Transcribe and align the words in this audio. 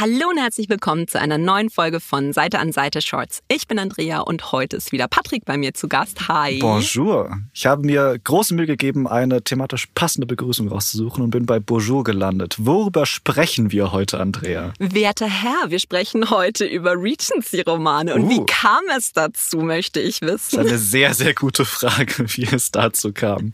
Hallo 0.00 0.30
und 0.30 0.38
herzlich 0.38 0.70
willkommen 0.70 1.08
zu 1.08 1.20
einer 1.20 1.36
neuen 1.36 1.68
Folge 1.68 2.00
von 2.00 2.32
Seite 2.32 2.58
an 2.58 2.72
Seite 2.72 3.02
Shorts. 3.02 3.42
Ich 3.48 3.68
bin 3.68 3.78
Andrea 3.78 4.20
und 4.20 4.50
heute 4.50 4.78
ist 4.78 4.92
wieder 4.92 5.08
Patrick 5.08 5.44
bei 5.44 5.58
mir 5.58 5.74
zu 5.74 5.88
Gast. 5.88 6.26
Hi. 6.26 6.58
Bonjour. 6.58 7.36
Ich 7.52 7.66
habe 7.66 7.84
mir 7.84 8.18
große 8.24 8.54
Mühe 8.54 8.64
gegeben, 8.64 9.06
eine 9.06 9.42
thematisch 9.42 9.88
passende 9.94 10.26
Begrüßung 10.26 10.68
rauszusuchen 10.68 11.22
und 11.22 11.30
bin 11.32 11.44
bei 11.44 11.60
Bonjour 11.60 12.02
gelandet. 12.02 12.56
Worüber 12.60 13.04
sprechen 13.04 13.72
wir 13.72 13.92
heute, 13.92 14.18
Andrea? 14.20 14.72
Werter 14.78 15.26
Herr, 15.26 15.68
wir 15.70 15.78
sprechen 15.78 16.30
heute 16.30 16.64
über 16.64 16.92
Regency-Romane. 16.92 18.14
Und 18.14 18.22
Uh. 18.22 18.30
wie 18.30 18.46
kam 18.46 18.80
es 18.96 19.12
dazu, 19.12 19.58
möchte 19.58 20.00
ich 20.00 20.20
Das 20.20 20.30
ist 20.30 20.52
wissen. 20.52 20.60
eine 20.60 20.78
sehr, 20.78 21.12
sehr 21.12 21.34
gute 21.34 21.66
Frage, 21.66 22.24
wie 22.36 22.44
es 22.50 22.70
dazu 22.70 23.12
kam. 23.12 23.52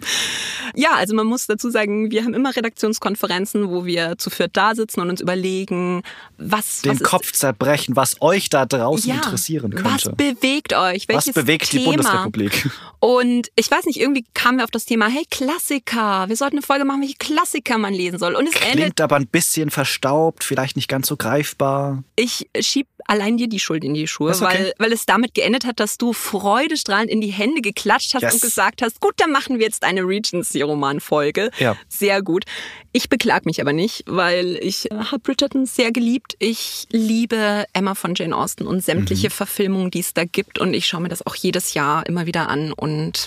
Ja, 0.77 0.91
also 0.95 1.13
man 1.17 1.27
muss 1.27 1.49
dazu 1.49 1.71
sagen, 1.71 2.13
wir 2.13 2.23
haben 2.23 2.35
immer 2.35 2.55
Redaktionskonferenzen, 2.55 3.69
wo 3.69 3.85
wir 3.85 4.17
zu 4.19 4.31
viert 4.31 4.57
da 4.57 4.77
sitzen 4.77 5.01
und 5.01 5.11
uns 5.11 5.21
überlegen, 5.21 6.03
was, 6.39 6.83
Den 6.83 6.93
was 7.01 7.03
Kopf 7.03 7.33
zerbrechen, 7.33 7.97
was 7.97 8.21
euch 8.21 8.51
da 8.51 8.67
draußen 8.67 9.09
ja, 9.09 9.17
interessieren 9.17 9.73
Was 9.83 10.03
könnte. 10.05 10.13
bewegt 10.17 10.73
euch? 10.75 11.09
Was 11.09 11.15
Welches 11.27 11.35
bewegt 11.35 11.73
die 11.73 11.79
Thema? 11.79 11.91
Bundesrepublik? 11.93 12.71
Und 13.01 13.49
ich 13.57 13.71
weiß 13.71 13.85
nicht, 13.87 14.01
irgendwie 14.01 14.25
kamen 14.35 14.59
wir 14.59 14.65
auf 14.65 14.71
das 14.71 14.85
Thema, 14.85 15.07
hey, 15.09 15.25
Klassiker. 15.31 16.29
Wir 16.29 16.37
sollten 16.37 16.57
eine 16.57 16.63
Folge 16.63 16.85
machen, 16.85 17.01
welche 17.03 17.17
Klassiker 17.17 17.79
man 17.79 17.95
lesen 17.95 18.19
soll. 18.19 18.35
Und 18.35 18.49
es 18.49 18.55
endet, 18.61 18.73
Klingt 18.73 19.01
aber 19.01 19.17
ein 19.17 19.27
bisschen 19.27 19.71
verstaubt, 19.71 20.45
vielleicht 20.45 20.77
nicht 20.77 20.89
ganz 20.89 21.07
so 21.07 21.17
greifbar. 21.17 22.03
ich 22.17 22.49
schieb 22.61 22.87
allein 23.09 23.37
dir 23.37 23.49
die 23.49 23.61
Schuld 23.61 23.85
in 23.85 23.95
die 23.95 24.09
Schuhe, 24.09 24.33
Ist 24.33 24.43
okay. 24.43 24.55
weil, 24.59 24.73
weil 24.79 24.93
es 24.93 25.07
damit 25.07 25.35
geendet 25.35 25.65
hat, 25.65 25.79
dass 25.79 25.97
du 25.97 26.13
freudestrahlend 26.13 27.09
in 27.11 27.21
die 27.21 27.29
Hände 27.31 27.61
geklatscht 27.63 28.15
hast 28.15 28.23
Yes. 28.23 28.35
und 28.35 28.41
gesagt 28.43 28.83
hast, 28.83 29.01
gut, 29.01 29.15
dann 29.19 29.31
machen 29.31 29.59
wir 29.59 29.67
jetzt 29.67 29.85
eine 29.85 30.03
Regency-Roman-Folge. 30.03 31.51
Ja. 31.59 31.77
Sehr 31.89 32.23
gut. 32.23 32.45
Ich 32.97 33.11
beklag 33.11 33.45
mich 33.45 33.61
aber 33.61 33.75
nicht, 33.75 34.05
weil 34.07 34.57
ich 34.63 34.91
äh, 34.91 34.95
habe 34.95 35.19
Bridgerton 35.19 35.67
sehr 35.67 35.93
geliebt. 35.93 36.35
Ich 36.39 36.87
liebe 36.91 37.67
Emma 37.75 37.95
von 37.95 38.15
Jane 38.15 38.35
Austen 38.35 38.67
und 38.67 38.77
Mhm. 38.77 38.81
sämtliche 38.81 39.29
Verfilmungen, 39.29 39.91
die 39.91 40.01
es 40.01 40.15
da 40.15 40.25
gibt. 40.25 40.59
Und 40.59 40.73
ich 40.73 40.87
schaue 40.87 41.03
mir 41.03 41.11
das 41.11 41.27
auch 41.27 41.35
jedes 41.35 41.75
Jahr 41.75 42.07
immer 42.07 42.25
wieder 42.25 42.49
an 42.49 42.73
und 42.73 43.27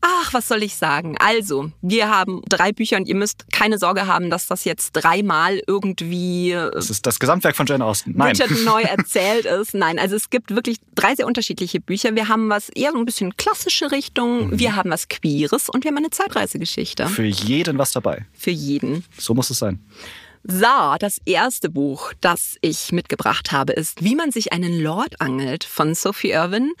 Ach, 0.00 0.32
was 0.32 0.46
soll 0.46 0.62
ich 0.62 0.76
sagen? 0.76 1.16
Also, 1.18 1.72
wir 1.82 2.08
haben 2.08 2.42
drei 2.48 2.70
Bücher 2.72 2.96
und 2.96 3.08
ihr 3.08 3.16
müsst 3.16 3.50
keine 3.50 3.78
Sorge 3.78 4.06
haben, 4.06 4.30
dass 4.30 4.46
das 4.46 4.64
jetzt 4.64 4.92
dreimal 4.92 5.60
irgendwie 5.66 6.52
äh, 6.52 6.70
Das 6.72 6.88
ist 6.88 7.04
das 7.04 7.18
Gesamtwerk 7.18 7.56
von 7.56 7.66
Jane 7.66 7.84
Austen. 7.84 8.12
Nein. 8.16 8.36
Bridgerton 8.36 8.64
neu 8.64 8.82
erzählt 8.82 9.44
ist. 9.44 9.74
Nein, 9.74 9.98
also 9.98 10.14
es 10.14 10.30
gibt 10.30 10.54
wirklich 10.54 10.78
drei 10.94 11.16
sehr 11.16 11.26
unterschiedliche 11.26 11.80
Bücher. 11.80 12.14
Wir 12.14 12.28
haben 12.28 12.48
was 12.48 12.68
eher 12.68 12.92
so 12.92 12.98
ein 12.98 13.04
bisschen 13.04 13.36
klassische 13.36 13.90
Richtung, 13.90 14.58
wir 14.58 14.76
haben 14.76 14.90
was 14.90 15.08
Queeres 15.08 15.68
und 15.68 15.82
wir 15.84 15.90
haben 15.90 15.98
eine 15.98 16.10
Zeitreisegeschichte. 16.10 17.06
Für 17.08 17.24
jeden 17.24 17.78
was 17.78 17.92
dabei. 17.92 18.24
Für 18.32 18.50
jeden. 18.50 19.04
So 19.18 19.34
muss 19.34 19.50
es 19.50 19.58
sein. 19.58 19.80
So, 20.44 20.94
das 21.00 21.20
erste 21.24 21.68
Buch, 21.68 22.12
das 22.20 22.56
ich 22.60 22.92
mitgebracht 22.92 23.52
habe, 23.52 23.72
ist 23.72 24.02
Wie 24.02 24.14
man 24.14 24.30
sich 24.30 24.52
einen 24.52 24.80
Lord 24.80 25.20
angelt 25.20 25.64
von 25.64 25.94
Sophie 25.94 26.30
Irwin. 26.30 26.72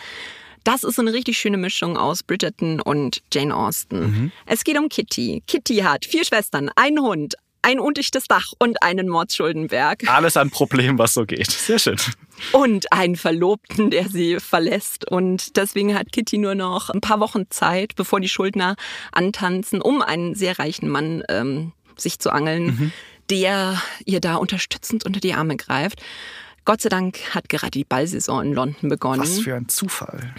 Das 0.64 0.84
ist 0.84 0.98
eine 0.98 1.12
richtig 1.12 1.38
schöne 1.38 1.56
Mischung 1.56 1.96
aus 1.96 2.22
Bridgerton 2.22 2.80
und 2.80 3.22
Jane 3.32 3.54
Austen. 3.54 4.32
Es 4.46 4.64
geht 4.64 4.78
um 4.78 4.88
Kitty. 4.88 5.42
Kitty 5.46 5.76
hat 5.78 6.04
vier 6.04 6.24
Schwestern, 6.24 6.70
einen 6.76 7.00
Hund, 7.00 7.34
ein 7.62 7.80
undichtes 7.80 8.24
Dach 8.24 8.52
und 8.58 8.82
einen 8.82 9.08
Mordschuldenberg. 9.08 10.08
Alles 10.08 10.36
ein 10.36 10.50
Problem, 10.50 10.98
was 10.98 11.14
so 11.14 11.24
geht. 11.26 11.50
Sehr 11.50 11.78
schön. 11.78 11.96
und 12.52 12.92
einen 12.92 13.16
Verlobten, 13.16 13.90
der 13.90 14.08
sie 14.08 14.38
verlässt. 14.40 15.10
Und 15.10 15.56
deswegen 15.56 15.94
hat 15.94 16.12
Kitty 16.12 16.38
nur 16.38 16.54
noch 16.54 16.90
ein 16.90 17.00
paar 17.00 17.20
Wochen 17.20 17.50
Zeit, 17.50 17.94
bevor 17.96 18.20
die 18.20 18.28
Schuldner 18.28 18.76
antanzen, 19.12 19.82
um 19.82 20.02
einen 20.02 20.34
sehr 20.34 20.58
reichen 20.58 20.88
Mann 20.88 21.22
ähm, 21.28 21.72
sich 21.96 22.18
zu 22.18 22.30
angeln, 22.30 22.92
der 23.30 23.80
ihr 24.04 24.20
da 24.20 24.36
unterstützend 24.36 25.04
unter 25.04 25.20
die 25.20 25.34
Arme 25.34 25.56
greift. 25.56 26.00
Gott 26.68 26.82
sei 26.82 26.90
Dank 26.90 27.34
hat 27.34 27.48
gerade 27.48 27.70
die 27.70 27.84
Ballsaison 27.84 28.44
in 28.44 28.52
London 28.52 28.90
begonnen. 28.90 29.22
Was 29.22 29.38
für 29.38 29.54
ein 29.54 29.70
Zufall. 29.70 30.34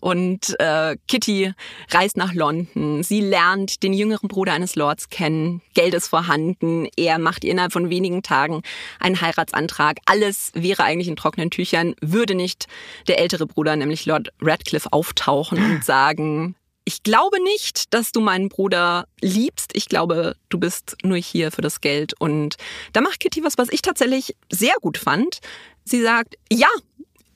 Und 0.00 0.58
äh, 0.58 0.96
Kitty 1.06 1.52
reist 1.92 2.16
nach 2.16 2.34
London. 2.34 3.04
Sie 3.04 3.20
lernt 3.20 3.84
den 3.84 3.92
jüngeren 3.92 4.26
Bruder 4.26 4.52
eines 4.52 4.74
Lords 4.74 5.10
kennen. 5.10 5.62
Geld 5.74 5.94
ist 5.94 6.08
vorhanden. 6.08 6.88
Er 6.96 7.20
macht 7.20 7.44
innerhalb 7.44 7.72
von 7.72 7.88
wenigen 7.88 8.24
Tagen 8.24 8.62
einen 8.98 9.20
Heiratsantrag. 9.20 9.98
Alles 10.06 10.50
wäre 10.54 10.82
eigentlich 10.82 11.06
in 11.06 11.14
trockenen 11.14 11.52
Tüchern, 11.52 11.94
würde 12.00 12.34
nicht 12.34 12.66
der 13.06 13.20
ältere 13.20 13.46
Bruder, 13.46 13.76
nämlich 13.76 14.06
Lord 14.06 14.32
Radcliffe, 14.40 14.92
auftauchen 14.92 15.58
und 15.64 15.84
sagen, 15.84 16.56
ich 16.84 17.02
glaube 17.02 17.42
nicht, 17.42 17.92
dass 17.94 18.12
du 18.12 18.20
meinen 18.20 18.48
Bruder 18.48 19.06
liebst. 19.20 19.70
Ich 19.74 19.86
glaube, 19.86 20.36
du 20.48 20.58
bist 20.58 20.96
nur 21.02 21.16
hier 21.16 21.50
für 21.52 21.62
das 21.62 21.80
Geld. 21.80 22.14
Und 22.18 22.56
da 22.92 23.00
macht 23.00 23.20
Kitty 23.20 23.44
was, 23.44 23.58
was 23.58 23.68
ich 23.70 23.82
tatsächlich 23.82 24.36
sehr 24.50 24.74
gut 24.80 24.98
fand. 24.98 25.40
Sie 25.84 26.02
sagt, 26.02 26.36
ja, 26.50 26.68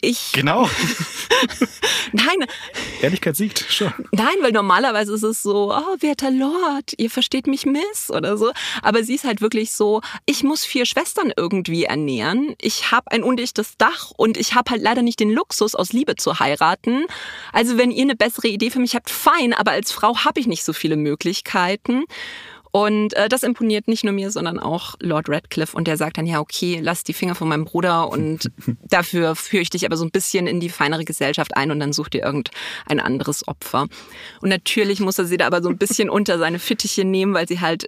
ich, 0.04 0.32
Genau. 0.32 0.68
nein, 2.12 2.46
Ehrlichkeit 3.00 3.36
siegt. 3.36 3.64
Schon. 3.68 3.92
Nein, 4.12 4.34
weil 4.40 4.52
normalerweise 4.52 5.14
ist 5.14 5.22
es 5.22 5.42
so, 5.42 5.72
oh, 5.72 5.96
werter 6.00 6.30
Lord, 6.30 6.92
ihr 6.96 7.10
versteht 7.10 7.46
mich 7.46 7.66
miss 7.66 8.10
oder 8.10 8.36
so. 8.36 8.52
Aber 8.82 9.04
sie 9.04 9.14
ist 9.14 9.24
halt 9.24 9.40
wirklich 9.40 9.72
so, 9.72 10.00
ich 10.26 10.42
muss 10.42 10.64
vier 10.64 10.86
Schwestern 10.86 11.32
irgendwie 11.36 11.84
ernähren. 11.84 12.54
Ich 12.60 12.90
habe 12.90 13.10
ein 13.10 13.22
undichtes 13.22 13.76
Dach 13.76 14.12
und 14.16 14.36
ich 14.36 14.54
habe 14.54 14.70
halt 14.70 14.82
leider 14.82 15.02
nicht 15.02 15.20
den 15.20 15.30
Luxus, 15.30 15.74
aus 15.74 15.92
Liebe 15.92 16.16
zu 16.16 16.38
heiraten. 16.38 17.06
Also 17.52 17.78
wenn 17.78 17.90
ihr 17.90 18.02
eine 18.02 18.16
bessere 18.16 18.48
Idee 18.48 18.70
für 18.70 18.80
mich 18.80 18.94
habt, 18.94 19.10
fein, 19.10 19.52
aber 19.52 19.72
als 19.72 19.92
Frau 19.92 20.18
habe 20.18 20.40
ich 20.40 20.46
nicht 20.46 20.64
so 20.64 20.72
viele 20.72 20.96
Möglichkeiten. 20.96 22.04
Und 22.76 23.14
äh, 23.14 23.28
das 23.28 23.44
imponiert 23.44 23.86
nicht 23.86 24.02
nur 24.02 24.12
mir, 24.12 24.32
sondern 24.32 24.58
auch 24.58 24.96
Lord 24.98 25.28
Radcliffe. 25.28 25.76
Und 25.76 25.86
der 25.86 25.96
sagt 25.96 26.18
dann, 26.18 26.26
ja, 26.26 26.40
okay, 26.40 26.80
lass 26.82 27.04
die 27.04 27.12
Finger 27.12 27.36
von 27.36 27.46
meinem 27.46 27.64
Bruder 27.64 28.10
und 28.10 28.50
dafür 28.82 29.36
führe 29.36 29.62
ich 29.62 29.70
dich 29.70 29.86
aber 29.86 29.96
so 29.96 30.04
ein 30.04 30.10
bisschen 30.10 30.48
in 30.48 30.58
die 30.58 30.68
feinere 30.68 31.04
Gesellschaft 31.04 31.56
ein 31.56 31.70
und 31.70 31.78
dann 31.78 31.92
such 31.92 32.08
dir 32.08 32.24
irgendein 32.24 32.98
anderes 32.98 33.46
Opfer. 33.46 33.86
Und 34.40 34.48
natürlich 34.48 34.98
muss 34.98 35.20
er 35.20 35.24
sie 35.24 35.36
da 35.36 35.46
aber 35.46 35.62
so 35.62 35.68
ein 35.68 35.78
bisschen 35.78 36.10
unter 36.10 36.36
seine 36.36 36.58
Fittiche 36.58 37.04
nehmen, 37.04 37.32
weil 37.32 37.46
sie 37.46 37.60
halt 37.60 37.86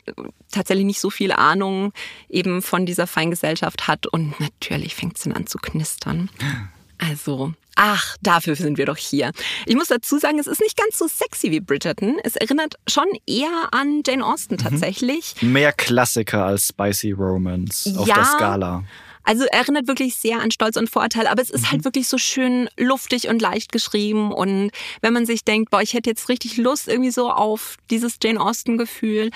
tatsächlich 0.53 0.87
nicht 0.87 1.01
so 1.01 1.11
viel 1.11 1.33
Ahnung 1.33 1.93
eben 2.29 2.63
von 2.63 2.87
dieser 2.87 3.09
Feingesellschaft 3.09 3.89
hat. 3.89 4.07
Und 4.07 4.39
natürlich 4.39 4.95
fängt 4.95 5.19
sie 5.19 5.31
dann 5.31 5.39
an 5.39 5.47
zu 5.49 5.59
knistern. 5.59 6.31
Also, 6.99 7.53
ach, 7.75 8.17
dafür 8.23 8.57
sind 8.57 8.79
wir 8.79 8.87
doch 8.87 8.97
hier. 8.97 9.33
Ich 9.67 9.75
muss 9.77 9.89
dazu 9.89 10.19
sagen, 10.19 10.39
es 10.39 10.47
ist 10.47 10.61
nicht 10.61 10.77
ganz 10.77 10.99
so 10.99 11.07
sexy 11.09 11.51
wie 11.51 11.61
Bridgerton. 11.61 12.17
Es 12.25 12.37
erinnert 12.37 12.75
schon 12.89 13.07
eher 13.27 13.69
an 13.73 14.03
Jane 14.07 14.25
Austen 14.25 14.57
tatsächlich. 14.59 15.35
Mehr 15.43 15.73
Klassiker 15.73 16.47
als 16.47 16.69
Spicy 16.69 17.13
Romance 17.13 17.95
auf 17.99 18.07
Ja. 18.09 18.15
der 18.17 18.25
Skala. 18.25 18.85
Also 19.29 19.45
erinnert 19.47 19.89
wirklich 19.89 20.15
sehr 20.15 20.41
an 20.41 20.53
Stolz 20.53 20.77
und 20.77 20.89
Vorurteil, 20.89 21.27
aber 21.27 21.43
es 21.43 21.51
ist 21.51 21.73
halt 21.73 21.85
wirklich 21.85 22.07
so 22.07 22.17
schön 22.17 22.69
luftig 22.77 23.27
und 23.29 23.43
leicht 23.43 23.73
geschrieben. 23.73 24.33
Und 24.33 24.71
wenn 25.01 25.13
man 25.13 25.27
sich 25.27 25.45
denkt, 25.45 25.71
boah, 25.71 25.83
ich 25.83 25.95
hätte 25.95 26.09
jetzt 26.09 26.29
richtig 26.29 26.57
Lust 26.59 26.87
irgendwie 26.87 27.11
so 27.11 27.33
auf 27.33 27.77
dieses 27.91 28.19
Jane 28.23 28.41
Austen-Gefühl, 28.41 29.31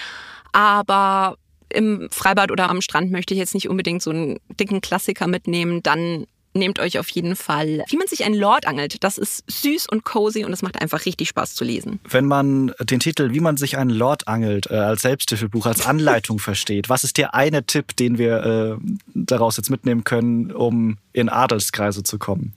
aber 0.53 1.37
im 1.73 2.09
Freibad 2.11 2.51
oder 2.51 2.69
am 2.71 2.81
Strand 2.81 3.11
möchte 3.11 3.35
ich 3.35 3.39
jetzt 3.39 3.55
nicht 3.55 3.69
unbedingt 3.69 4.03
so 4.03 4.11
einen 4.11 4.39
dicken 4.59 4.81
Klassiker 4.81 5.27
mitnehmen, 5.27 5.83
dann 5.83 6.27
nehmt 6.53 6.79
euch 6.79 6.99
auf 6.99 7.09
jeden 7.11 7.37
Fall, 7.37 7.85
wie 7.89 7.97
man 7.97 8.07
sich 8.07 8.25
einen 8.25 8.35
Lord 8.35 8.67
angelt. 8.67 9.03
Das 9.05 9.19
ist 9.19 9.45
süß 9.51 9.89
und 9.89 10.05
cozy 10.05 10.45
und 10.45 10.53
es 10.53 10.63
macht 10.63 10.81
einfach 10.81 11.05
richtig 11.07 11.29
Spaß 11.29 11.55
zu 11.55 11.65
lesen. 11.65 12.01
Wenn 12.09 12.27
man 12.27 12.73
den 12.81 13.01
Titel 13.01 13.33
Wie 13.33 13.41
man 13.41 13.57
sich 13.57 13.77
einen 13.77 13.91
Lord 13.91 14.29
angelt 14.29 14.71
äh, 14.71 14.75
als 14.75 15.03
Selbsthilfebuch, 15.03 15.67
als 15.67 15.87
Anleitung 15.87 16.39
versteht, 16.41 16.89
was 16.89 17.05
ist 17.05 17.17
der 17.17 17.35
eine 17.35 17.65
Tipp, 17.65 17.97
den 17.97 18.19
wir 18.19 18.79
äh, 18.79 18.85
daraus 19.15 19.57
jetzt 19.57 19.71
mitnehmen 19.71 20.05
können, 20.05 20.53
um 20.53 20.99
in 21.13 21.29
Adelskreise 21.29 22.03
zu 22.03 22.19
kommen? 22.19 22.53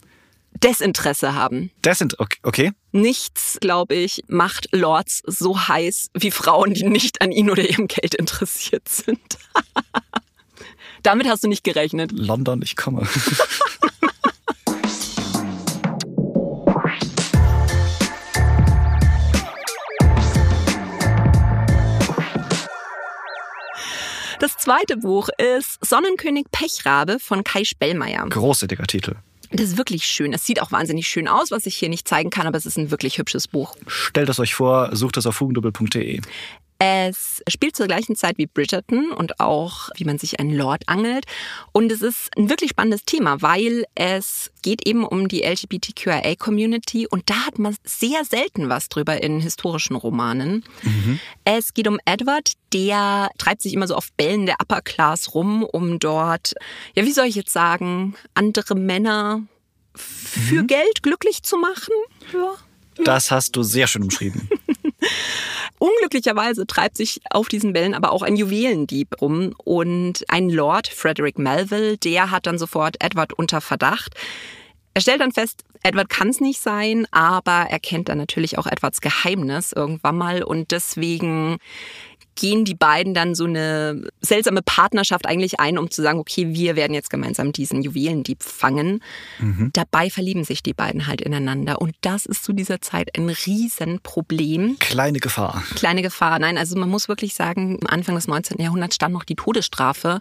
Desinteresse 0.62 1.34
haben. 1.34 1.72
Okay, 2.20 2.38
okay. 2.44 2.72
Nichts, 2.92 3.58
glaube 3.60 3.96
ich, 3.96 4.24
macht 4.28 4.70
Lords 4.72 5.24
so 5.26 5.68
heiß 5.68 6.12
wie 6.14 6.32
Frauen, 6.32 6.74
die 6.74 6.84
nicht 6.84 7.22
an 7.22 7.32
ihnen 7.32 7.50
oder 7.50 7.68
ihrem 7.68 7.88
Geld 7.88 8.14
interessiert 8.16 8.88
sind. 8.88 9.20
Damit 11.04 11.28
hast 11.28 11.44
du 11.44 11.48
nicht 11.50 11.64
gerechnet. 11.64 12.12
London, 12.14 12.62
ich 12.62 12.76
komme. 12.76 13.08
Das 24.54 24.66
zweite 24.66 24.98
Buch 24.98 25.30
ist 25.38 25.84
Sonnenkönig 25.84 26.46
Pechrabe 26.52 27.18
von 27.20 27.44
Kai 27.44 27.64
Spellmeier. 27.64 28.28
Großartiger 28.30 28.86
Titel. 28.86 29.16
Das 29.52 29.70
ist 29.70 29.78
wirklich 29.78 30.06
schön. 30.06 30.32
Es 30.32 30.46
sieht 30.46 30.62
auch 30.62 30.72
wahnsinnig 30.72 31.08
schön 31.08 31.28
aus, 31.28 31.52
was 31.52 31.66
ich 31.66 31.76
hier 31.76 31.90
nicht 31.90 32.08
zeigen 32.08 32.30
kann, 32.30 32.46
aber 32.48 32.58
es 32.58 32.66
ist 32.66 32.78
ein 32.78 32.92
wirklich 32.92 33.18
hübsches 33.18 33.48
Buch. 33.48 33.76
Stellt 33.88 34.30
es 34.30 34.40
euch 34.40 34.54
vor, 34.54 34.96
sucht 34.96 35.18
es 35.18 35.26
auf 35.26 35.40
hugendubel.de. 35.40 36.22
Es 36.86 37.42
spielt 37.48 37.78
zur 37.78 37.88
gleichen 37.88 38.18
Zeit 38.18 38.38
wie 38.38 38.46
Bridgerton 38.46 39.14
und 39.14 39.40
auch, 39.40 39.90
wie 39.96 40.04
man 40.04 40.20
sich 40.20 40.42
einen 40.42 40.54
Lord 40.54 40.84
angelt. 40.88 41.24
Und 41.72 41.90
es 41.94 42.02
ist 42.02 42.30
ein 42.38 42.50
wirklich 42.50 42.72
spannendes 42.72 43.06
Thema, 43.06 43.42
weil 43.42 43.86
es 43.96 44.52
geht 44.64 44.86
eben 44.86 45.06
um 45.06 45.30
die 45.30 45.44
LGBTQIA-Community 45.44 47.08
und 47.08 47.30
da 47.30 47.46
hat 47.46 47.58
man 47.58 47.74
sehr 47.86 48.26
selten 48.26 48.68
was 48.68 48.90
drüber 48.90 49.24
in 49.24 49.40
historischen 49.40 49.96
Romanen. 49.96 50.66
Mhm. 50.82 51.22
Es 51.46 51.74
geht 51.74 51.88
um 51.88 52.00
Edward, 52.04 52.52
der 52.74 53.30
treibt 53.38 53.62
sich 53.62 53.74
immer 53.74 53.88
so 53.88 53.96
auf 53.96 54.12
Bällen 54.18 54.46
der 54.46 54.56
Upper 54.62 54.82
Class 54.82 55.34
rum, 55.34 55.64
um 55.64 56.00
dort, 56.00 56.54
ja, 56.96 57.06
wie 57.06 57.14
soll 57.14 57.28
ich 57.28 57.36
jetzt 57.36 57.54
sagen, 57.54 58.16
andere 58.34 58.76
Männer 58.76 59.42
für 59.96 60.64
mhm. 60.64 60.68
Geld 60.68 61.02
glücklich 61.02 61.44
zu 61.44 61.56
machen. 61.56 61.94
Ja. 62.34 62.56
Das 63.06 63.32
hast 63.32 63.56
du 63.56 63.64
sehr 63.64 63.88
schön 63.88 64.04
umschrieben. 64.04 64.50
Unglücklicherweise 65.84 66.66
treibt 66.66 66.96
sich 66.96 67.20
auf 67.30 67.50
diesen 67.50 67.74
Bällen 67.74 67.94
aber 67.94 68.14
auch 68.14 68.22
ein 68.22 68.38
Juwelendieb 68.38 69.20
rum 69.20 69.54
und 69.66 70.24
ein 70.30 70.50
Lord, 70.50 70.88
Frederick 70.88 71.38
Melville, 71.38 71.98
der 71.98 72.32
hat 72.32 72.48
dann 72.48 72.58
sofort 72.58 73.04
Edward 73.04 73.34
unter 73.34 73.60
Verdacht. 73.60 74.14
Er 74.94 75.02
stellt 75.02 75.20
dann 75.20 75.34
fest, 75.34 75.66
Edward 75.84 76.08
kann 76.08 76.30
es 76.30 76.40
nicht 76.40 76.62
sein, 76.62 77.06
aber 77.12 77.68
er 77.70 77.82
kennt 77.82 78.08
dann 78.08 78.18
natürlich 78.18 78.58
auch 78.58 78.66
Edwards 78.66 79.02
Geheimnis 79.02 79.74
irgendwann 79.74 80.16
mal 80.16 80.42
und 80.42 80.72
deswegen 80.72 81.58
gehen 82.36 82.66
die 82.66 82.76
beiden 82.76 83.14
dann 83.14 83.36
so 83.36 83.46
eine 83.46 84.08
seltsame 84.22 84.62
Partnerschaft 84.62 85.26
eigentlich 85.26 85.60
ein, 85.60 85.78
um 85.78 85.92
zu 85.92 86.02
sagen, 86.02 86.20
okay, 86.20 86.54
wir 86.54 86.76
werden 86.76 86.94
jetzt 86.94 87.10
gemeinsam 87.10 87.52
diesen 87.52 87.82
Juwelendieb 87.82 88.44
fangen. 88.44 89.02
Mhm. 89.40 89.70
Dabei 89.74 90.10
verlieben 90.10 90.44
sich 90.44 90.64
die 90.64 90.74
beiden 90.74 91.08
halt 91.08 91.22
ineinander. 91.22 91.82
Und 91.82 91.96
das 92.02 92.26
ist 92.26 92.44
zu 92.44 92.54
dieser 92.54 92.82
Zeit 92.82 93.18
ein 93.18 93.30
Riesenproblem. 93.30 94.78
Kleine 94.80 95.20
Gefahr. 95.20 95.64
Kleine 95.76 96.02
Gefahr. 96.02 96.40
Nein, 96.40 96.58
also 96.58 96.78
man 96.78 96.90
muss 96.90 97.08
wirklich 97.08 97.36
sagen, 97.36 97.80
Anfang 97.88 98.16
des 98.16 98.28
19. 98.28 98.60
Jahrhunderts 98.60 98.96
stand 98.96 99.14
noch 99.14 99.24
die 99.24 99.36
Todesstrafe 99.36 100.20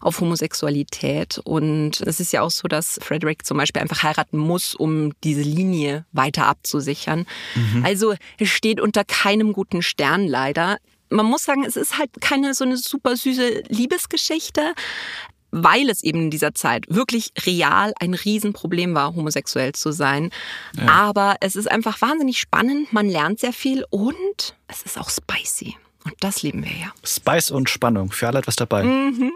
auf 0.00 0.20
Homosexualität. 0.20 1.40
Und 1.44 2.00
es 2.00 2.20
ist 2.20 2.32
ja 2.32 2.42
auch 2.42 2.50
so, 2.50 2.68
dass 2.68 2.98
Frederick 3.02 3.44
zum 3.46 3.56
Beispiel 3.56 3.82
einfach 3.82 4.02
heiraten 4.02 4.38
muss, 4.38 4.74
um 4.74 5.12
diese 5.24 5.42
Linie 5.42 6.04
weiter 6.12 6.46
abzusichern. 6.46 7.26
Mhm. 7.54 7.84
Also 7.84 8.14
es 8.38 8.48
steht 8.48 8.80
unter 8.80 9.04
keinem 9.04 9.52
guten 9.52 9.82
Stern 9.82 10.26
leider 10.26 10.78
man 11.12 11.26
muss 11.26 11.44
sagen, 11.44 11.64
es 11.64 11.76
ist 11.76 11.98
halt 11.98 12.10
keine 12.20 12.54
so 12.54 12.64
eine 12.64 12.76
super 12.76 13.16
süße 13.16 13.64
Liebesgeschichte, 13.68 14.74
weil 15.52 15.90
es 15.90 16.02
eben 16.02 16.22
in 16.22 16.30
dieser 16.30 16.54
Zeit 16.54 16.86
wirklich 16.88 17.32
real 17.46 17.92
ein 18.00 18.14
Riesenproblem 18.14 18.94
war, 18.94 19.14
homosexuell 19.14 19.72
zu 19.72 19.92
sein. 19.92 20.30
Ja. 20.76 20.88
Aber 20.88 21.36
es 21.40 21.56
ist 21.56 21.70
einfach 21.70 22.00
wahnsinnig 22.00 22.38
spannend, 22.38 22.92
man 22.92 23.08
lernt 23.08 23.38
sehr 23.38 23.52
viel 23.52 23.84
und 23.90 24.56
es 24.66 24.82
ist 24.82 24.98
auch 24.98 25.10
spicy. 25.10 25.76
Und 26.04 26.14
das 26.20 26.42
lieben 26.42 26.64
wir 26.64 26.72
ja. 26.72 26.92
Spice 27.04 27.52
und 27.52 27.70
Spannung, 27.70 28.10
für 28.10 28.26
alle 28.26 28.40
etwas 28.40 28.56
dabei. 28.56 28.82
Mhm. 28.82 29.32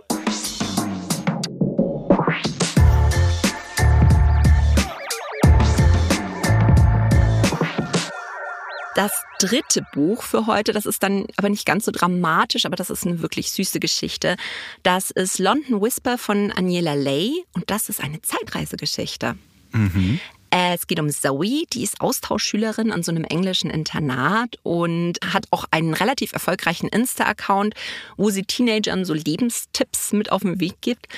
Das 8.97 9.13
dritte 9.39 9.85
Buch 9.93 10.23
für 10.23 10.47
heute, 10.47 10.73
das 10.73 10.87
ist 10.87 11.03
dann 11.03 11.27
aber 11.37 11.51
nicht 11.51 11.67
ganz 11.67 11.85
so 11.85 11.93
dramatisch, 11.93 12.65
aber 12.65 12.77
das 12.77 12.89
ist 12.89 13.07
eine 13.07 13.21
wirklich 13.21 13.53
süße 13.53 13.79
Geschichte. 13.79 14.37
Das 14.83 15.11
ist 15.11 15.39
London 15.39 15.83
Whisper 15.83 16.17
von 16.17 16.51
Aniela 16.51 16.95
Lay 16.95 17.45
und 17.53 17.71
das 17.71 17.91
ist 17.91 18.03
eine 18.03 18.23
Zeitreisegeschichte. 18.23 19.37
Mhm. 19.73 20.19
Es 20.49 20.87
geht 20.87 20.99
um 20.99 21.11
Zoe, 21.11 21.65
die 21.75 21.83
ist 21.83 22.01
Austauschschülerin 22.01 22.91
an 22.91 23.03
so 23.03 23.11
einem 23.13 23.25
englischen 23.25 23.69
Internat 23.69 24.57
und 24.63 25.19
hat 25.31 25.45
auch 25.51 25.67
einen 25.71 25.93
relativ 25.93 26.33
erfolgreichen 26.33 26.89
Insta-Account, 26.89 27.75
wo 28.17 28.31
sie 28.31 28.45
Teenagern 28.45 29.05
so 29.05 29.13
Lebenstipps 29.13 30.15
mit 30.15 30.33
auf 30.33 30.41
den 30.41 30.59
Weg 30.59 30.81
gibt. 30.81 31.09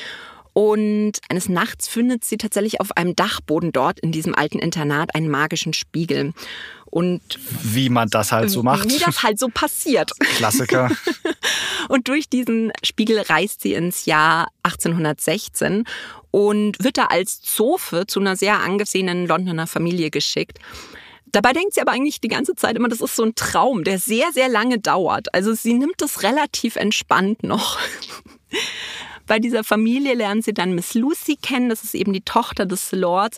Und 0.52 1.20
eines 1.28 1.48
Nachts 1.48 1.86
findet 1.86 2.24
sie 2.24 2.36
tatsächlich 2.36 2.80
auf 2.80 2.96
einem 2.96 3.14
Dachboden 3.14 3.70
dort 3.70 4.00
in 4.00 4.10
diesem 4.10 4.34
alten 4.34 4.58
Internat 4.58 5.14
einen 5.14 5.28
magischen 5.28 5.72
Spiegel. 5.72 6.32
Und 6.90 7.20
wie 7.62 7.90
man 7.90 8.08
das 8.08 8.32
halt 8.32 8.50
so 8.50 8.62
macht. 8.62 8.90
Wie 8.90 8.98
das 8.98 9.22
halt 9.22 9.38
so 9.38 9.48
passiert. 9.48 10.10
Klassiker. 10.36 10.90
und 11.88 12.08
durch 12.08 12.28
diesen 12.28 12.72
Spiegel 12.82 13.20
reist 13.20 13.60
sie 13.60 13.74
ins 13.74 14.06
Jahr 14.06 14.48
1816 14.62 15.84
und 16.30 16.82
wird 16.82 16.98
da 16.98 17.06
als 17.06 17.40
Zofe 17.40 18.06
zu 18.06 18.20
einer 18.20 18.36
sehr 18.36 18.60
angesehenen 18.60 19.26
Londoner 19.26 19.66
Familie 19.66 20.10
geschickt. 20.10 20.58
Dabei 21.32 21.52
denkt 21.52 21.74
sie 21.74 21.80
aber 21.80 21.92
eigentlich 21.92 22.20
die 22.20 22.28
ganze 22.28 22.54
Zeit 22.54 22.76
immer, 22.76 22.88
das 22.88 23.00
ist 23.00 23.16
so 23.16 23.22
ein 23.22 23.34
Traum, 23.34 23.84
der 23.84 23.98
sehr, 23.98 24.32
sehr 24.32 24.48
lange 24.48 24.78
dauert. 24.78 25.34
Also 25.34 25.54
sie 25.54 25.74
nimmt 25.74 25.96
das 25.98 26.22
relativ 26.22 26.76
entspannt 26.76 27.42
noch. 27.42 27.78
Bei 29.26 29.38
dieser 29.38 29.62
Familie 29.62 30.14
lernen 30.14 30.40
sie 30.40 30.54
dann 30.54 30.74
Miss 30.74 30.94
Lucy 30.94 31.36
kennen, 31.36 31.68
das 31.68 31.84
ist 31.84 31.94
eben 31.94 32.14
die 32.14 32.22
Tochter 32.22 32.64
des 32.64 32.92
Lords. 32.92 33.36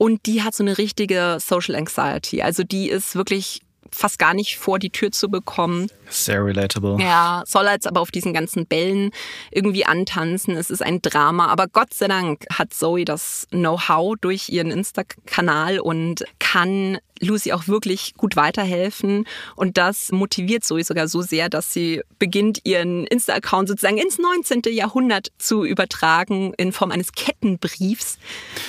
Und 0.00 0.24
die 0.24 0.42
hat 0.42 0.54
so 0.54 0.64
eine 0.64 0.78
richtige 0.78 1.36
Social 1.40 1.74
Anxiety. 1.74 2.40
Also 2.40 2.62
die 2.64 2.88
ist 2.88 3.16
wirklich 3.16 3.60
fast 3.92 4.18
gar 4.18 4.32
nicht 4.32 4.56
vor 4.56 4.78
die 4.78 4.88
Tür 4.88 5.12
zu 5.12 5.28
bekommen. 5.28 5.88
Sehr 6.08 6.42
relatable. 6.42 6.96
Ja, 6.98 7.42
soll 7.46 7.66
jetzt 7.66 7.86
aber 7.86 8.00
auf 8.00 8.10
diesen 8.10 8.32
ganzen 8.32 8.64
Bällen 8.64 9.10
irgendwie 9.50 9.84
antanzen. 9.84 10.56
Es 10.56 10.70
ist 10.70 10.82
ein 10.82 11.02
Drama, 11.02 11.48
aber 11.48 11.66
Gott 11.66 11.92
sei 11.92 12.08
Dank 12.08 12.46
hat 12.50 12.72
Zoe 12.72 13.04
das 13.04 13.46
Know-how 13.50 14.14
durch 14.18 14.48
ihren 14.48 14.70
Insta-Kanal 14.70 15.80
und 15.80 16.24
kann 16.38 16.96
Lucy 17.20 17.52
auch 17.52 17.68
wirklich 17.68 18.14
gut 18.14 18.36
weiterhelfen. 18.36 19.26
Und 19.56 19.78
das 19.78 20.10
motiviert 20.12 20.64
Zoe 20.64 20.84
sogar 20.84 21.08
so 21.08 21.22
sehr, 21.22 21.48
dass 21.48 21.72
sie 21.72 22.02
beginnt, 22.18 22.60
ihren 22.64 23.06
Insta-Account 23.06 23.68
sozusagen 23.68 23.98
ins 23.98 24.18
19. 24.18 24.62
Jahrhundert 24.72 25.28
zu 25.38 25.64
übertragen 25.64 26.54
in 26.56 26.72
Form 26.72 26.90
eines 26.90 27.12
Kettenbriefs, 27.12 28.18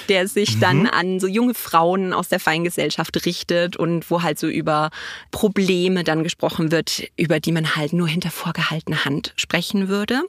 der 0.10 0.28
sich 0.28 0.56
mhm. 0.56 0.60
dann 0.60 0.88
an 0.88 1.20
so 1.20 1.28
junge 1.28 1.54
Frauen 1.54 2.14
aus 2.14 2.30
der 2.30 2.40
Feingesellschaft 2.40 3.26
richtet 3.26 3.78
und 3.78 4.10
wo 4.12 4.22
halt 4.22 4.40
so 4.40 4.48
über 4.48 4.92
Probleme 5.32 6.04
dann 6.04 6.24
gesprochen 6.24 6.72
wird, 6.72 7.04
über 7.18 7.40
die 7.40 7.52
man 7.52 7.76
halt 7.76 7.94
nur 7.94 8.08
hinter 8.08 8.32
vorgehaltener 8.32 9.06
Hand 9.06 9.34
sprechen 9.36 9.88
würde. 9.88 10.22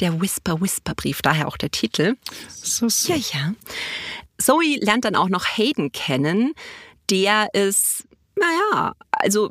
Der 0.00 0.20
Whisper-Whisper-Brief, 0.20 1.22
daher 1.22 1.48
auch 1.48 1.56
der 1.56 1.70
Titel. 1.70 2.16
So, 2.48 2.88
so. 2.88 3.12
Ja, 3.12 3.18
ja. 3.32 3.54
Zoe 4.38 4.78
lernt 4.80 5.04
dann 5.04 5.16
auch 5.16 5.28
noch 5.28 5.44
Hayden 5.44 5.92
kennen, 5.92 6.54
der 7.10 7.48
ist, 7.52 8.04
naja, 8.36 8.92
also 9.10 9.50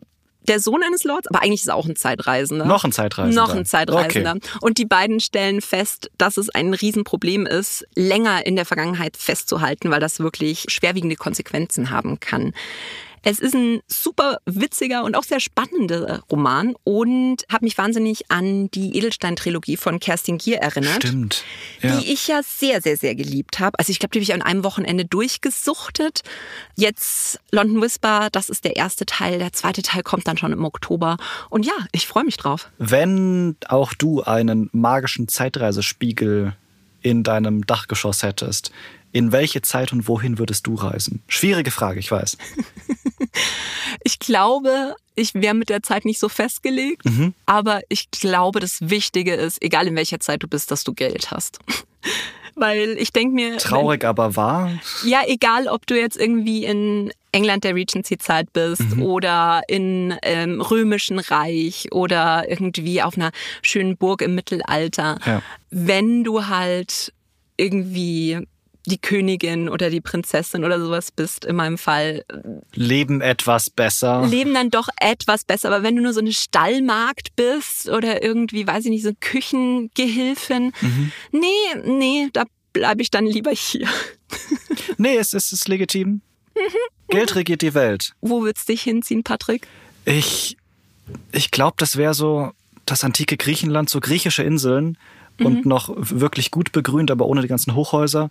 der 0.50 0.60
Sohn 0.60 0.82
eines 0.84 1.04
Lords, 1.04 1.28
aber 1.28 1.44
eigentlich 1.44 1.62
ist 1.62 1.68
er 1.68 1.76
auch 1.76 1.86
ein 1.86 1.96
Zeitreisender. 1.96 2.66
Noch 2.66 2.84
ein 2.84 2.92
Zeitreisender. 2.92 3.42
Noch 3.42 3.54
ein 3.54 3.66
Zeitreisender. 3.66 4.36
Okay. 4.36 4.58
Und 4.62 4.78
die 4.78 4.86
beiden 4.86 5.20
stellen 5.20 5.62
fest, 5.62 6.10
dass 6.18 6.38
es 6.38 6.50
ein 6.50 6.74
Riesenproblem 6.74 7.46
ist, 7.46 7.86
länger 7.96 8.46
in 8.46 8.56
der 8.56 8.66
Vergangenheit 8.66 9.16
festzuhalten, 9.16 9.92
weil 9.92 10.00
das 10.00 10.20
wirklich 10.20 10.66
schwerwiegende 10.70 11.16
Konsequenzen 11.16 11.92
haben 11.92 12.20
kann. 12.20 12.54
Es 13.24 13.40
ist 13.40 13.54
ein 13.54 13.82
super 13.88 14.40
witziger 14.46 15.04
und 15.04 15.16
auch 15.16 15.24
sehr 15.24 15.40
spannender 15.40 16.24
Roman 16.32 16.76
und 16.84 17.46
hat 17.50 17.62
mich 17.62 17.78
wahnsinnig 17.78 18.30
an 18.32 18.70
die 18.72 18.98
Edelstein-Trilogie 18.98 19.78
von 19.78 20.00
Kerstin 20.00 20.38
Gier 20.38 20.58
erinnert. 20.58 21.04
Stimmt. 21.04 21.44
Ja. 21.82 21.98
Die 21.98 22.12
ich 22.12 22.28
ja 22.28 22.42
sehr, 22.44 22.82
sehr, 22.82 22.98
sehr 22.98 23.16
geliebt 23.16 23.60
habe. 23.60 23.78
Also 23.78 23.92
ich 23.92 24.00
glaube, 24.00 24.12
die 24.12 24.20
habe 24.20 24.24
ich 24.24 24.34
an 24.34 24.42
einem 24.42 24.64
Wochenende 24.64 25.06
durchgesuchtet. 25.06 26.22
Jetzt 26.76 27.40
London 27.52 27.82
Whisper, 27.82 28.30
das 28.32 28.50
ist 28.50 28.64
der 28.64 28.76
erste 28.76 29.06
Teil. 29.06 29.40
Der 29.40 29.54
zweite 29.54 29.82
Teil 29.82 30.04
kommt 30.04 30.28
dann 30.28 30.38
schon 30.38 30.52
im 30.52 30.64
Oktober. 30.64 31.18
Und 31.50 31.66
ja, 31.66 31.74
ich 31.92 32.08
freue 32.08 32.24
mich 32.24 32.38
drauf. 32.38 32.70
Wenn 32.78 33.56
auch 33.68 33.94
du 33.94 34.24
einen 34.24 34.70
magischen 34.72 35.28
Zeitreisespiegel 35.28 36.56
in 37.02 37.24
deinem 37.24 37.66
Dachgeschoss 37.66 38.24
hättest, 38.24 38.72
in 39.12 39.32
welche 39.32 39.62
Zeit 39.62 39.92
und 39.92 40.08
wohin 40.08 40.38
würdest 40.38 40.68
du 40.68 40.76
reisen? 40.76 41.24
Schwierige 41.28 41.72
Frage, 41.72 42.00
ich 42.00 42.12
weiß. 42.12 42.38
ich 44.04 44.20
glaube, 44.20 44.96
ich 45.16 45.34
wäre 45.34 45.54
mit 45.54 45.70
der 45.70 45.84
Zeit 45.84 46.06
nicht 46.06 46.20
so 46.20 46.30
festgelegt, 46.30 47.06
mhm. 47.06 47.34
aber 47.46 47.82
ich 47.90 48.10
glaube, 48.12 48.60
das 48.60 48.78
Wichtige 48.82 49.34
ist, 49.34 49.62
egal 49.62 49.88
in 49.88 49.96
welcher 49.96 50.20
Zeit 50.20 50.44
du 50.44 50.48
bist, 50.48 50.72
dass 50.72 50.84
du 50.84 50.94
Geld 50.94 51.32
hast. 51.32 51.60
Weil 52.56 52.98
ich 52.98 53.14
denke 53.14 53.36
mir. 53.36 53.58
Traurig, 53.58 54.02
wenn, 54.02 54.10
aber 54.10 54.36
wahr. 54.36 54.72
Ja, 55.06 55.22
egal, 55.26 55.68
ob 55.68 55.88
du 55.88 55.98
jetzt 55.98 56.18
irgendwie 56.18 56.66
in 56.66 57.12
England 57.32 57.64
der 57.64 57.76
Regency-Zeit 57.76 58.52
bist 58.52 58.96
mhm. 58.96 59.04
oder 59.04 59.62
in 59.68 60.16
ähm, 60.24 60.60
römischen 60.60 61.20
Reich 61.20 61.88
oder 61.92 62.50
irgendwie 62.50 63.02
auf 63.02 63.16
einer 63.16 63.32
schönen 63.62 63.96
Burg 63.96 64.22
im 64.22 64.36
Mittelalter. 64.36 65.20
Ja. 65.26 65.42
Wenn 65.70 66.26
du 66.26 66.48
halt 66.48 67.14
irgendwie 67.56 68.40
die 68.90 68.98
Königin 68.98 69.70
oder 69.70 69.90
die 69.90 70.02
Prinzessin 70.02 70.66
oder 70.66 70.80
sowas 70.80 71.12
bist, 71.12 71.46
in 71.46 71.56
meinem 71.56 71.78
Fall. 71.78 72.26
Leben 72.74 73.22
etwas 73.22 73.70
besser. 73.70 74.26
Leben 74.28 74.54
dann 74.54 74.70
doch 74.70 74.90
etwas 75.00 75.46
besser. 75.46 75.70
Aber 75.70 75.84
wenn 75.84 75.96
du 75.96 76.02
nur 76.02 76.14
so 76.14 76.20
eine 76.20 76.34
Stallmarkt 76.34 77.36
bist 77.36 77.90
oder 77.90 78.22
irgendwie, 78.22 78.68
weiß 78.68 78.86
ich 78.86 78.92
nicht, 78.92 79.04
so 79.04 79.12
Küchengehilfin, 79.20 80.74
mhm. 80.82 81.12
nee, 81.32 81.48
nee, 81.86 82.30
da 82.34 82.44
bleibe 82.74 83.02
ich 83.02 83.12
dann 83.12 83.26
lieber 83.26 83.52
hier. 83.52 83.88
nee, 84.98 85.16
es 85.16 85.34
ist, 85.34 85.54
es 85.54 85.62
ist 85.62 85.68
legitim. 85.68 86.22
Mhm. 86.56 86.62
Geld 87.10 87.36
regiert 87.36 87.62
die 87.62 87.74
Welt. 87.74 88.14
Wo 88.22 88.42
würdest 88.44 88.68
du 88.68 88.74
dich 88.74 88.84
hinziehen, 88.84 89.24
Patrick? 89.24 89.68
Ich 90.06 90.58
Ich 91.32 91.52
glaube, 91.52 91.76
das 91.78 91.98
wäre 91.98 92.14
so 92.14 92.52
das 92.86 93.04
antike 93.04 93.38
Griechenland, 93.38 93.90
so 93.90 94.00
griechische 94.00 94.44
Inseln 94.44 94.98
mhm. 95.38 95.46
und 95.46 95.66
noch 95.66 95.92
wirklich 95.96 96.52
gut 96.52 96.72
begrünt, 96.72 97.12
aber 97.12 97.26
ohne 97.26 97.42
die 97.42 97.48
ganzen 97.48 97.76
Hochhäuser. 97.76 98.30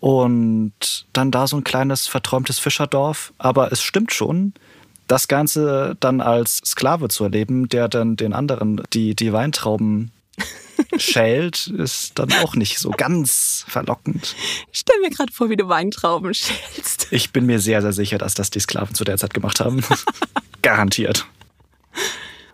Und 0.00 1.06
dann 1.12 1.30
da 1.30 1.46
so 1.46 1.56
ein 1.56 1.64
kleines 1.64 2.06
verträumtes 2.06 2.58
Fischerdorf. 2.58 3.32
Aber 3.38 3.70
es 3.70 3.82
stimmt 3.82 4.12
schon, 4.12 4.54
das 5.06 5.28
Ganze 5.28 5.96
dann 6.00 6.20
als 6.20 6.58
Sklave 6.64 7.08
zu 7.08 7.24
erleben, 7.24 7.68
der 7.68 7.88
dann 7.88 8.16
den 8.16 8.32
anderen 8.32 8.82
die, 8.92 9.14
die 9.14 9.32
Weintrauben 9.32 10.12
schält, 10.96 11.66
ist 11.66 12.18
dann 12.18 12.32
auch 12.44 12.54
nicht 12.54 12.78
so 12.78 12.90
ganz 12.90 13.64
verlockend. 13.68 14.34
Ich 14.72 14.80
stell 14.80 14.98
mir 15.00 15.10
gerade 15.10 15.32
vor, 15.32 15.50
wie 15.50 15.56
du 15.56 15.68
Weintrauben 15.68 16.32
schälst. 16.32 17.08
Ich 17.10 17.32
bin 17.32 17.44
mir 17.46 17.58
sehr, 17.58 17.82
sehr 17.82 17.92
sicher, 17.92 18.18
dass 18.18 18.34
das 18.34 18.50
die 18.50 18.60
Sklaven 18.60 18.94
zu 18.94 19.04
der 19.04 19.18
Zeit 19.18 19.34
gemacht 19.34 19.60
haben. 19.60 19.84
Garantiert. 20.62 21.26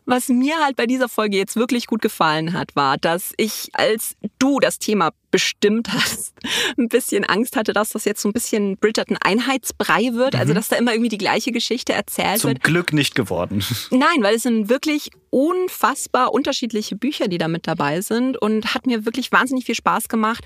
Was 0.06 0.28
mir 0.28 0.56
halt 0.62 0.76
bei 0.76 0.86
dieser 0.86 1.08
Folge 1.08 1.36
jetzt 1.36 1.56
wirklich 1.56 1.86
gut 1.86 2.00
gefallen 2.00 2.52
hat, 2.52 2.76
war, 2.76 2.96
dass 2.96 3.32
ich, 3.36 3.70
als 3.72 4.16
du 4.38 4.60
das 4.60 4.78
Thema 4.78 5.10
bestimmt 5.32 5.92
hast, 5.92 6.32
ein 6.78 6.88
bisschen 6.88 7.24
Angst 7.24 7.56
hatte, 7.56 7.72
dass 7.72 7.90
das 7.90 8.04
jetzt 8.04 8.22
so 8.22 8.28
ein 8.28 8.32
bisschen 8.32 8.76
Bridgerton 8.76 9.18
Einheitsbrei 9.20 10.14
wird, 10.14 10.34
also 10.34 10.36
mhm. 10.36 10.40
also 10.40 10.54
dass 10.54 10.68
da 10.68 10.76
immer 10.76 10.92
irgendwie 10.92 11.08
die 11.08 11.18
gleiche 11.18 11.50
Geschichte 11.50 11.92
erzählt 11.92 12.40
Zum 12.40 12.50
wird. 12.50 12.62
Zum 12.62 12.72
Glück 12.72 12.92
nicht 12.92 13.14
geworden. 13.16 13.64
Nein, 13.90 14.22
weil 14.22 14.36
es 14.36 14.44
sind 14.44 14.68
wirklich 14.68 15.10
unfassbar 15.36 16.32
unterschiedliche 16.32 16.96
Bücher, 16.96 17.28
die 17.28 17.36
da 17.36 17.46
mit 17.46 17.66
dabei 17.66 18.00
sind 18.00 18.38
und 18.38 18.72
hat 18.72 18.86
mir 18.86 19.04
wirklich 19.04 19.30
wahnsinnig 19.32 19.66
viel 19.66 19.74
Spaß 19.74 20.08
gemacht. 20.08 20.42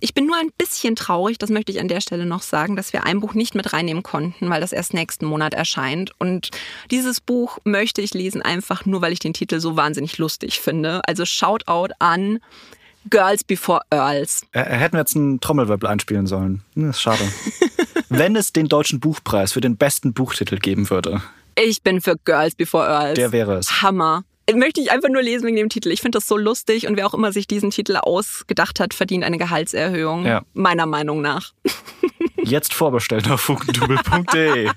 Ich 0.00 0.12
bin 0.12 0.26
nur 0.26 0.36
ein 0.36 0.50
bisschen 0.58 0.96
traurig, 0.96 1.38
das 1.38 1.48
möchte 1.48 1.72
ich 1.72 1.80
an 1.80 1.88
der 1.88 2.02
Stelle 2.02 2.26
noch 2.26 2.42
sagen, 2.42 2.76
dass 2.76 2.92
wir 2.92 3.04
ein 3.04 3.20
Buch 3.20 3.32
nicht 3.32 3.54
mit 3.54 3.72
reinnehmen 3.72 4.02
konnten, 4.02 4.50
weil 4.50 4.60
das 4.60 4.72
erst 4.72 4.92
nächsten 4.92 5.24
Monat 5.24 5.54
erscheint. 5.54 6.10
Und 6.18 6.50
dieses 6.90 7.22
Buch 7.22 7.56
möchte 7.64 8.02
ich 8.02 8.12
lesen, 8.12 8.42
einfach 8.42 8.84
nur, 8.84 9.00
weil 9.00 9.14
ich 9.14 9.18
den 9.18 9.32
Titel 9.32 9.60
so 9.60 9.76
wahnsinnig 9.76 10.18
lustig 10.18 10.60
finde. 10.60 11.00
Also 11.06 11.24
Shoutout 11.24 11.94
an 11.98 12.38
Girls 13.08 13.44
Before 13.44 13.80
Earls. 13.88 14.42
Äh, 14.52 14.62
hätten 14.62 14.92
wir 14.92 15.00
jetzt 15.00 15.16
einen 15.16 15.40
Trommelwirbel 15.40 15.88
einspielen 15.88 16.26
sollen. 16.26 16.60
Das 16.74 16.96
ist 16.96 17.00
schade. 17.00 17.24
Wenn 18.10 18.36
es 18.36 18.52
den 18.52 18.68
deutschen 18.68 19.00
Buchpreis 19.00 19.52
für 19.52 19.62
den 19.62 19.78
besten 19.78 20.12
Buchtitel 20.12 20.58
geben 20.58 20.90
würde. 20.90 21.22
Ich 21.56 21.82
bin 21.82 22.02
für 22.02 22.16
Girls 22.26 22.54
Before 22.54 22.86
Earls. 22.86 23.14
Der 23.14 23.32
wäre 23.32 23.54
es. 23.54 23.80
Hammer. 23.80 24.24
Möchte 24.52 24.80
ich 24.80 24.90
einfach 24.90 25.08
nur 25.08 25.22
lesen 25.22 25.46
wegen 25.46 25.56
dem 25.56 25.68
Titel. 25.70 25.90
Ich 25.90 26.02
finde 26.02 26.18
das 26.18 26.26
so 26.26 26.36
lustig 26.36 26.86
und 26.86 26.96
wer 26.96 27.06
auch 27.06 27.14
immer 27.14 27.32
sich 27.32 27.46
diesen 27.46 27.70
Titel 27.70 27.96
ausgedacht 27.96 28.78
hat, 28.78 28.92
verdient 28.92 29.24
eine 29.24 29.38
Gehaltserhöhung. 29.38 30.26
Ja. 30.26 30.42
Meiner 30.52 30.86
Meinung 30.86 31.22
nach. 31.22 31.52
Jetzt 32.42 32.74
vorbestellen 32.74 33.30
auf 33.30 33.40
fugendubel.de. 33.40 34.70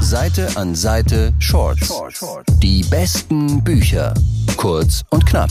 Seite 0.00 0.48
an 0.54 0.76
Seite 0.76 1.34
Shorts. 1.40 1.92
Die 2.62 2.84
besten 2.84 3.64
Bücher. 3.64 4.14
Kurz 4.56 5.02
und 5.10 5.26
knapp. 5.26 5.50